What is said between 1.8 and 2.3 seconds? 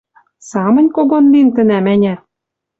ӓнят?